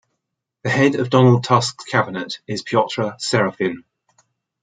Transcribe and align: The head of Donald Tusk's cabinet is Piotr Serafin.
The 0.63 0.71
head 0.71 0.95
of 0.95 1.11
Donald 1.11 1.43
Tusk's 1.43 1.83
cabinet 1.85 2.39
is 2.47 2.63
Piotr 2.63 3.11
Serafin. 3.19 3.83